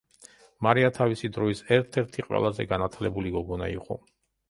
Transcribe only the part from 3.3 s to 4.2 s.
გოგონა იყო.